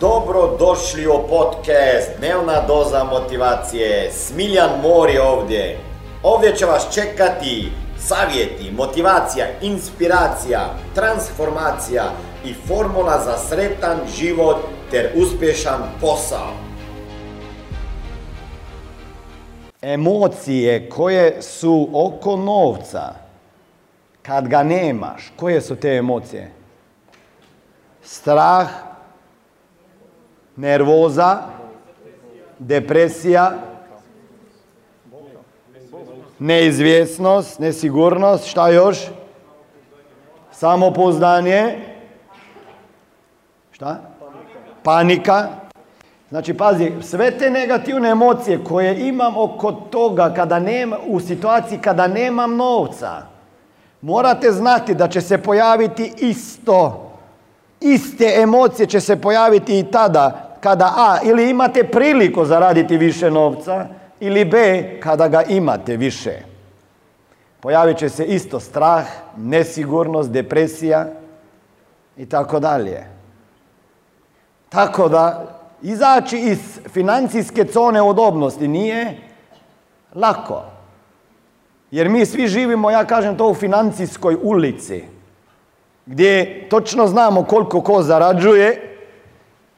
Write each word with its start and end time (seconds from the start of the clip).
Dobro 0.00 0.56
došli 0.58 1.06
u 1.06 1.28
podcast 1.28 2.10
Dnevna 2.18 2.66
doza 2.66 3.04
motivacije. 3.04 4.10
Smiljan 4.12 4.70
Mor 4.82 5.10
je 5.10 5.22
ovdje. 5.22 5.78
Ovdje 6.22 6.56
će 6.56 6.66
vas 6.66 6.94
čekati 6.94 7.72
savjeti, 7.98 8.70
motivacija, 8.76 9.46
inspiracija, 9.62 10.60
transformacija 10.94 12.04
i 12.44 12.54
formula 12.54 13.20
za 13.24 13.38
sretan 13.38 13.98
život 14.16 14.56
ter 14.90 15.10
uspješan 15.16 15.80
posao. 16.00 16.52
Emocije 19.82 20.90
koje 20.90 21.42
su 21.42 21.88
oko 21.92 22.36
novca, 22.36 23.14
kad 24.22 24.48
ga 24.48 24.62
nemaš, 24.62 25.32
koje 25.36 25.60
su 25.60 25.76
te 25.76 25.88
emocije? 25.88 26.50
Strah, 28.02 28.87
nervoza, 30.58 31.38
depresija, 32.58 33.52
neizvjesnost, 36.38 37.58
nesigurnost, 37.58 38.46
šta 38.46 38.68
još? 38.68 38.98
Samopouzdanje, 40.52 41.78
šta? 43.70 43.96
Panika. 44.82 45.48
Znači, 46.28 46.54
pazi, 46.54 46.92
sve 47.02 47.30
te 47.30 47.50
negativne 47.50 48.08
emocije 48.08 48.64
koje 48.64 49.08
imam 49.08 49.36
oko 49.36 49.72
toga 49.72 50.34
kada 50.36 50.58
nema, 50.58 50.96
u 51.06 51.20
situaciji 51.20 51.78
kada 51.78 52.06
nemam 52.06 52.56
novca, 52.56 53.22
morate 54.00 54.52
znati 54.52 54.94
da 54.94 55.08
će 55.08 55.20
se 55.20 55.38
pojaviti 55.38 56.12
isto. 56.16 57.04
Iste 57.80 58.34
emocije 58.36 58.86
će 58.86 59.00
se 59.00 59.20
pojaviti 59.20 59.78
i 59.78 59.90
tada 59.90 60.47
kada 60.60 60.94
A, 60.96 61.18
ili 61.22 61.50
imate 61.50 61.84
priliku 61.84 62.44
zaraditi 62.44 62.96
više 62.96 63.30
novca, 63.30 63.86
ili 64.20 64.44
B, 64.44 64.84
kada 65.00 65.28
ga 65.28 65.42
imate 65.42 65.96
više. 65.96 66.32
Pojavit 67.60 67.98
će 67.98 68.08
se 68.08 68.24
isto 68.24 68.60
strah, 68.60 69.06
nesigurnost, 69.36 70.30
depresija 70.30 71.06
i 72.16 72.26
tako 72.26 72.60
dalje. 72.60 73.04
Tako 74.68 75.08
da, 75.08 75.46
izaći 75.82 76.38
iz 76.38 76.58
financijske 76.88 77.64
zone 77.72 78.02
udobnosti 78.02 78.68
nije 78.68 79.18
lako. 80.14 80.62
Jer 81.90 82.08
mi 82.08 82.26
svi 82.26 82.46
živimo, 82.46 82.90
ja 82.90 83.04
kažem 83.04 83.36
to, 83.36 83.48
u 83.48 83.54
financijskoj 83.54 84.36
ulici. 84.42 85.04
Gdje 86.06 86.68
točno 86.68 87.06
znamo 87.06 87.44
koliko 87.44 87.80
ko 87.80 88.02
zarađuje, 88.02 88.87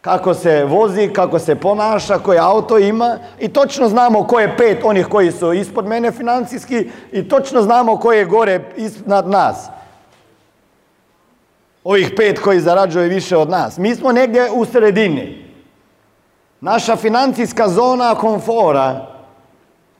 kako 0.00 0.34
se 0.34 0.64
vozi, 0.64 1.08
kako 1.12 1.38
se 1.38 1.54
ponaša, 1.54 2.18
koje 2.18 2.38
auto 2.38 2.78
ima 2.78 3.18
i 3.40 3.48
točno 3.48 3.88
znamo 3.88 4.26
ko 4.26 4.40
je 4.40 4.56
pet 4.56 4.78
onih 4.84 5.06
koji 5.06 5.32
su 5.32 5.52
ispod 5.52 5.86
mene 5.86 6.12
financijski 6.12 6.90
i 7.12 7.28
točno 7.28 7.62
znamo 7.62 7.96
ko 7.96 8.12
je 8.12 8.24
gore 8.24 8.60
iznad 8.76 9.28
nas. 9.28 9.68
Ovih 11.84 12.12
pet 12.16 12.38
koji 12.38 12.60
zarađuje 12.60 13.08
više 13.08 13.36
od 13.36 13.50
nas. 13.50 13.78
Mi 13.78 13.94
smo 13.94 14.12
negdje 14.12 14.50
u 14.50 14.64
sredini. 14.64 15.44
Naša 16.60 16.96
financijska 16.96 17.68
zona 17.68 18.14
komfora 18.14 19.06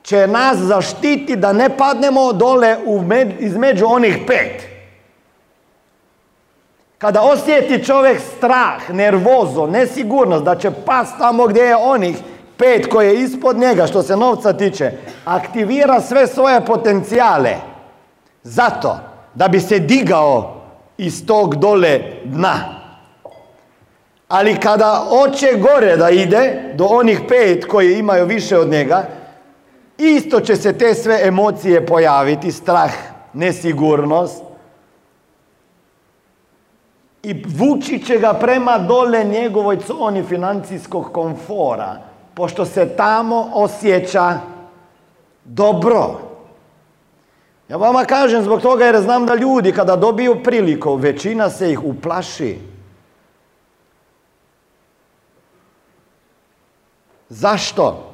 će 0.03 0.27
nas 0.27 0.57
zaštiti 0.57 1.35
da 1.35 1.53
ne 1.53 1.77
padnemo 1.77 2.33
dole 2.33 2.77
između 3.39 3.85
onih 3.85 4.17
pet. 4.27 4.68
Kada 6.99 7.21
osjeti 7.21 7.83
čovjek 7.83 8.19
strah, 8.37 8.89
nervozo, 8.89 9.67
nesigurnost 9.67 10.43
da 10.43 10.55
će 10.55 10.71
pas 10.85 11.17
tamo 11.19 11.47
gdje 11.47 11.61
je 11.61 11.75
onih 11.75 12.17
pet 12.57 12.87
koje 12.89 13.07
je 13.07 13.21
ispod 13.21 13.57
njega 13.57 13.87
što 13.87 14.03
se 14.03 14.17
novca 14.17 14.53
tiče, 14.53 14.91
aktivira 15.25 16.01
sve 16.01 16.27
svoje 16.27 16.65
potencijale. 16.65 17.55
Zato 18.43 18.97
da 19.35 19.47
bi 19.47 19.59
se 19.59 19.79
digao 19.79 20.61
iz 20.97 21.25
tog 21.25 21.55
dole 21.55 21.99
dna. 22.25 22.55
Ali 24.27 24.59
kada 24.59 25.07
oće 25.09 25.57
gore 25.57 25.97
da 25.97 26.09
ide 26.09 26.73
do 26.75 26.85
onih 26.85 27.21
pet 27.27 27.65
koji 27.65 27.99
imaju 27.99 28.25
više 28.25 28.57
od 28.57 28.69
njega, 28.69 29.03
isto 29.97 30.39
će 30.39 30.55
se 30.55 30.77
te 30.77 30.93
sve 30.93 31.19
emocije 31.23 31.85
pojaviti, 31.85 32.51
strah, 32.51 32.91
nesigurnost, 33.33 34.48
i 37.23 37.43
vući 37.47 38.03
će 38.05 38.17
ga 38.17 38.33
prema 38.33 38.77
dole 38.77 39.23
njegovoj 39.23 39.77
coni 39.77 40.23
financijskog 40.23 41.11
komfora, 41.11 41.97
pošto 42.33 42.65
se 42.65 42.95
tamo 42.97 43.51
osjeća 43.53 44.39
dobro. 45.43 46.19
Ja 47.69 47.77
vama 47.77 48.05
kažem 48.05 48.43
zbog 48.43 48.61
toga 48.61 48.85
jer 48.85 49.01
znam 49.01 49.25
da 49.25 49.35
ljudi 49.35 49.71
kada 49.71 49.95
dobiju 49.95 50.43
priliku, 50.43 50.95
većina 50.95 51.49
se 51.49 51.71
ih 51.71 51.83
uplaši. 51.83 52.57
Zašto? 57.29 58.13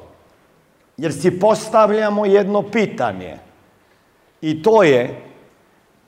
Jer 0.96 1.12
si 1.12 1.40
postavljamo 1.40 2.26
jedno 2.26 2.62
pitanje. 2.62 3.38
I 4.40 4.62
to 4.62 4.82
je, 4.82 5.22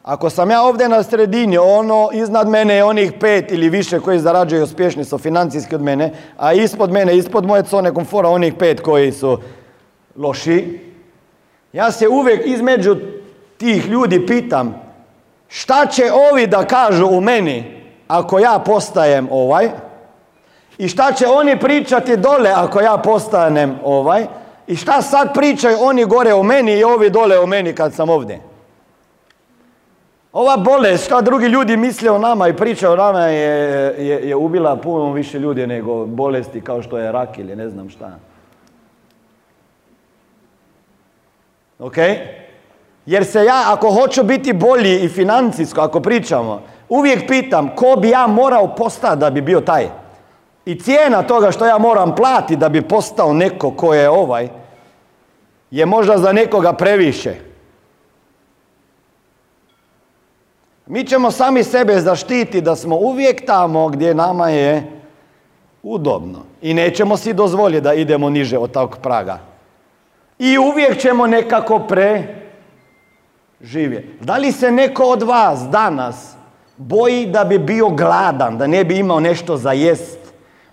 ako 0.02 0.30
sam 0.30 0.50
ja 0.50 0.62
ovdje 0.62 0.88
na 0.88 1.02
sredini, 1.02 1.58
ono 1.58 2.08
iznad 2.12 2.48
mene 2.48 2.74
je 2.74 2.84
onih 2.84 3.12
pet 3.20 3.52
ili 3.52 3.68
više 3.68 4.00
koji 4.00 4.18
zarađuju 4.18 4.64
uspješni 4.64 5.04
su 5.04 5.18
financijski 5.18 5.74
od 5.74 5.82
mene, 5.82 6.12
a 6.36 6.52
ispod 6.52 6.92
mene, 6.92 7.16
ispod 7.16 7.46
moje 7.46 7.62
cone 7.62 7.94
komfora, 7.94 8.28
onih 8.28 8.54
pet 8.58 8.80
koji 8.80 9.12
su 9.12 9.38
loši, 10.16 10.80
ja 11.72 11.90
se 11.90 12.08
uvijek 12.08 12.46
između 12.46 12.96
tih 13.58 13.86
ljudi 13.86 14.26
pitam 14.26 14.88
šta 15.48 15.86
će 15.86 16.02
ovi 16.32 16.46
da 16.46 16.64
kažu 16.64 17.06
u 17.06 17.20
meni 17.20 17.82
ako 18.08 18.38
ja 18.38 18.58
postajem 18.58 19.28
ovaj 19.30 19.70
i 20.78 20.88
šta 20.88 21.12
će 21.12 21.26
oni 21.26 21.60
pričati 21.60 22.16
dole 22.16 22.50
ako 22.50 22.80
ja 22.80 22.98
postanem 22.98 23.78
ovaj 23.84 24.26
i 24.66 24.76
šta 24.76 25.02
sad 25.02 25.34
pričaju 25.34 25.76
oni 25.80 26.04
gore 26.04 26.34
o 26.34 26.42
meni 26.42 26.72
i 26.72 26.84
ovi 26.84 27.10
dole 27.10 27.38
o 27.38 27.46
meni 27.46 27.74
kad 27.74 27.94
sam 27.94 28.10
ovdje. 28.10 28.47
Ova 30.32 30.56
bolest, 30.56 31.04
šta 31.04 31.20
drugi 31.20 31.46
ljudi 31.46 31.76
misle 31.76 32.10
o 32.10 32.18
nama 32.18 32.48
i 32.48 32.56
priča 32.56 32.90
o 32.90 32.96
nama 32.96 33.20
je, 33.20 33.48
je, 34.06 34.28
je 34.28 34.36
ubila 34.36 34.76
puno 34.76 35.12
više 35.12 35.38
ljudi 35.38 35.66
nego 35.66 36.06
bolesti 36.06 36.60
kao 36.60 36.82
što 36.82 36.98
je 36.98 37.12
rak 37.12 37.38
ili 37.38 37.56
ne 37.56 37.68
znam 37.68 37.90
šta. 37.90 38.18
Ok? 41.78 41.96
Jer 43.06 43.24
se 43.24 43.44
ja, 43.44 43.64
ako 43.66 43.90
hoću 43.90 44.22
biti 44.22 44.52
bolji 44.52 45.00
i 45.04 45.08
financijsko, 45.08 45.80
ako 45.80 46.00
pričamo, 46.00 46.62
uvijek 46.88 47.28
pitam 47.28 47.68
ko 47.76 47.96
bi 47.96 48.08
ja 48.08 48.26
morao 48.26 48.74
postati 48.74 49.20
da 49.20 49.30
bi 49.30 49.40
bio 49.40 49.60
taj. 49.60 49.88
I 50.64 50.80
cijena 50.80 51.22
toga 51.22 51.50
što 51.50 51.66
ja 51.66 51.78
moram 51.78 52.14
platiti 52.14 52.56
da 52.56 52.68
bi 52.68 52.82
postao 52.82 53.32
neko 53.32 53.70
ko 53.70 53.94
je 53.94 54.10
ovaj, 54.10 54.48
je 55.70 55.86
možda 55.86 56.18
za 56.18 56.32
nekoga 56.32 56.72
previše. 56.72 57.47
Mi 60.88 61.04
ćemo 61.04 61.30
sami 61.30 61.64
sebe 61.64 62.00
zaštiti 62.00 62.60
da 62.60 62.76
smo 62.76 62.96
uvijek 62.96 63.46
tamo 63.46 63.88
gdje 63.88 64.14
nama 64.14 64.48
je 64.48 64.82
udobno. 65.82 66.38
I 66.62 66.74
nećemo 66.74 67.16
si 67.16 67.32
dozvoliti 67.32 67.80
da 67.80 67.94
idemo 67.94 68.30
niže 68.30 68.58
od 68.58 68.70
tog 68.70 68.96
praga. 69.02 69.38
I 70.38 70.58
uvijek 70.58 71.00
ćemo 71.00 71.26
nekako 71.26 71.86
preživjeti. 73.60 74.08
Da 74.20 74.36
li 74.36 74.52
se 74.52 74.70
neko 74.70 75.02
od 75.04 75.22
vas 75.22 75.60
danas 75.70 76.34
boji 76.76 77.26
da 77.26 77.44
bi 77.44 77.58
bio 77.58 77.88
gladan, 77.88 78.58
da 78.58 78.66
ne 78.66 78.84
bi 78.84 78.98
imao 78.98 79.20
nešto 79.20 79.56
za 79.56 79.72
jest, 79.72 80.18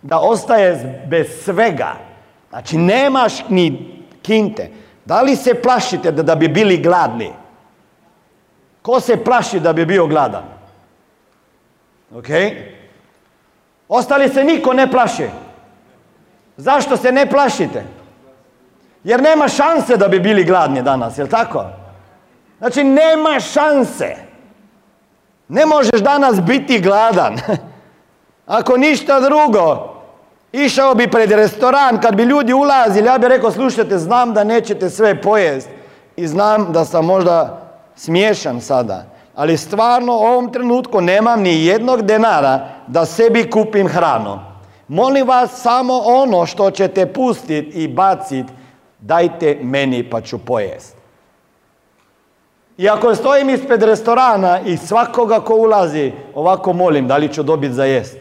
da 0.01 0.19
ostaje 0.19 1.03
bez 1.09 1.27
svega, 1.43 1.95
znači 2.49 2.77
nemaš 2.77 3.49
ni 3.49 3.95
kinte. 4.21 4.69
Da 5.05 5.21
li 5.21 5.35
se 5.35 5.53
plašite 5.53 6.11
da, 6.11 6.23
da 6.23 6.35
bi 6.35 6.47
bili 6.47 6.77
gladni? 6.77 7.31
Ko 8.85 8.99
se 8.99 9.23
plaši 9.23 9.59
da 9.59 9.73
bi 9.73 9.85
bio 9.85 10.07
gladan? 10.07 10.43
Ok? 12.15 12.25
Ostali 13.89 14.29
se 14.29 14.43
niko 14.43 14.73
ne 14.73 14.91
plaši. 14.91 15.29
Zašto 16.57 16.97
se 16.97 17.11
ne 17.11 17.25
plašite? 17.29 17.83
Jer 19.03 19.21
nema 19.21 19.47
šanse 19.47 19.97
da 19.97 20.07
bi 20.07 20.19
bili 20.19 20.43
gladni 20.43 20.81
danas, 20.81 21.17
jel 21.17 21.27
tako? 21.27 21.65
Znači, 22.57 22.83
nema 22.83 23.39
šanse. 23.39 24.15
Ne 25.47 25.65
možeš 25.65 26.01
danas 26.01 26.41
biti 26.41 26.79
gladan. 26.79 27.37
Ako 28.59 28.77
ništa 28.77 29.19
drugo, 29.19 29.95
išao 30.51 30.95
bi 30.95 31.11
pred 31.11 31.31
restoran, 31.31 32.01
kad 32.01 32.15
bi 32.15 32.23
ljudi 32.23 32.53
ulazili, 32.53 33.07
ja 33.07 33.17
bih 33.17 33.29
rekao, 33.29 33.51
slušajte, 33.51 33.97
znam 33.97 34.33
da 34.33 34.43
nećete 34.43 34.89
sve 34.89 35.21
pojest 35.21 35.69
i 36.15 36.27
znam 36.27 36.73
da 36.73 36.85
sam 36.85 37.05
možda 37.05 37.64
smiješan 37.95 38.61
sada, 38.61 39.05
ali 39.35 39.57
stvarno 39.57 40.13
u 40.13 40.23
ovom 40.23 40.51
trenutku 40.51 41.01
nemam 41.01 41.41
ni 41.41 41.65
jednog 41.65 42.01
denara 42.01 42.67
da 42.87 43.05
sebi 43.05 43.49
kupim 43.49 43.87
hranu. 43.87 44.39
Molim 44.87 45.27
vas 45.27 45.61
samo 45.61 45.93
ono 46.05 46.45
što 46.45 46.71
ćete 46.71 47.13
pustiti 47.13 47.83
i 47.83 47.87
baciti, 47.87 48.53
dajte 48.99 49.59
meni 49.61 50.09
pa 50.09 50.21
ću 50.21 50.37
pojest. 50.37 50.95
I 52.77 52.89
ako 52.89 53.15
stojim 53.15 53.49
ispred 53.49 53.83
restorana 53.83 54.59
i 54.59 54.77
svakoga 54.77 55.39
ko 55.39 55.55
ulazi, 55.55 56.11
ovako 56.33 56.73
molim, 56.73 57.07
da 57.07 57.17
li 57.17 57.33
ću 57.33 57.43
dobiti 57.43 57.73
za 57.73 57.85
jest? 57.85 58.17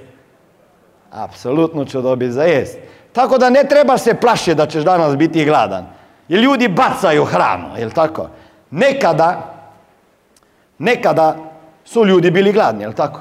Apsolutno 1.10 1.84
ću 1.84 2.02
dobiti 2.02 2.32
za 2.32 2.44
jest. 2.44 2.78
Tako 3.12 3.38
da 3.38 3.50
ne 3.50 3.64
treba 3.68 3.98
se 3.98 4.14
plašiti 4.14 4.54
da 4.54 4.66
ćeš 4.66 4.84
danas 4.84 5.16
biti 5.16 5.44
gladan. 5.44 5.86
Jer 6.28 6.40
ljudi 6.40 6.68
bacaju 6.68 7.24
hranu, 7.24 7.68
jel 7.78 7.90
tako? 7.90 8.28
Nekada, 8.70 9.53
nekada 10.78 11.36
su 11.84 12.04
ljudi 12.04 12.30
bili 12.30 12.52
gladni, 12.52 12.82
jel 12.82 12.92
tako? 12.92 13.20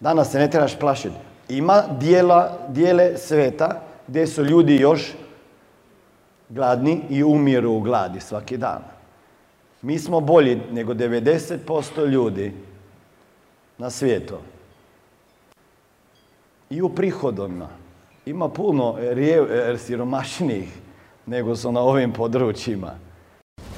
Danas 0.00 0.30
se 0.30 0.38
ne 0.38 0.50
trebaš 0.50 0.78
plašiti. 0.78 1.14
Ima 1.48 1.82
dijela, 2.00 2.58
dijele 2.68 3.18
sveta 3.18 3.80
gdje 4.06 4.26
su 4.26 4.44
ljudi 4.44 4.76
još 4.76 5.12
gladni 6.48 7.02
i 7.10 7.22
umiru 7.24 7.72
u 7.72 7.80
gladi 7.80 8.20
svaki 8.20 8.56
dan. 8.56 8.82
Mi 9.82 9.98
smo 9.98 10.20
bolji 10.20 10.62
nego 10.72 10.94
90% 10.94 12.06
ljudi 12.06 12.52
na 13.78 13.90
svijetu. 13.90 14.38
I 16.70 16.82
u 16.82 16.88
prihodima. 16.88 17.68
Ima 18.26 18.48
puno 18.48 18.96
siromašnijih 19.78 20.68
nego 21.26 21.56
su 21.56 21.72
na 21.72 21.80
ovim 21.80 22.12
područjima. 22.12 22.94